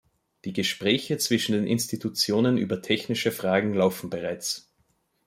Die 0.45 0.51
Gespräche 0.53 1.19
zwischen 1.19 1.51
den 1.53 1.67
Institutionen 1.67 2.57
über 2.57 2.81
technische 2.81 3.31
Fragen 3.31 3.75
laufen 3.75 4.09
bereits. 4.09 4.73